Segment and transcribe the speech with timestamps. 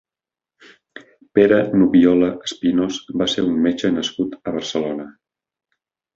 [1.39, 5.07] Pere Nubiola Espinos va ser un metge nascut a Barcelona.